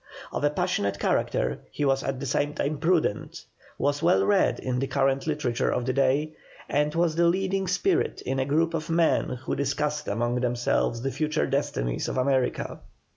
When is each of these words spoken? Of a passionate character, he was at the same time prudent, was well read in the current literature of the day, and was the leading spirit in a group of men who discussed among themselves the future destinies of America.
Of 0.31 0.43
a 0.43 0.49
passionate 0.49 0.97
character, 0.97 1.59
he 1.69 1.85
was 1.85 2.01
at 2.03 2.19
the 2.19 2.25
same 2.25 2.55
time 2.55 2.79
prudent, 2.79 3.45
was 3.77 4.01
well 4.01 4.25
read 4.25 4.57
in 4.57 4.79
the 4.79 4.87
current 4.87 5.27
literature 5.27 5.69
of 5.69 5.85
the 5.85 5.93
day, 5.93 6.33
and 6.67 6.95
was 6.95 7.15
the 7.15 7.27
leading 7.27 7.67
spirit 7.67 8.19
in 8.23 8.39
a 8.39 8.45
group 8.45 8.73
of 8.73 8.89
men 8.89 9.25
who 9.43 9.55
discussed 9.55 10.07
among 10.07 10.39
themselves 10.41 11.03
the 11.03 11.11
future 11.11 11.45
destinies 11.45 12.07
of 12.07 12.17
America. 12.17 12.79